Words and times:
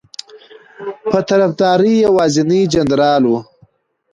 په 1.11 1.17
طرفداری 1.29 1.93
یوازینی 2.07 2.61
جنرال 2.73 3.23
ؤ 3.33 3.37